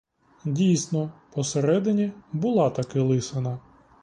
Дійсно, 0.45 1.11
посередині 1.31 2.11
була 2.33 2.69
таки 2.69 2.99
лисина. 2.99 3.59